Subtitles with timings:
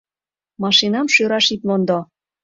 [0.63, 1.99] Машинам шӱраш ит мондо.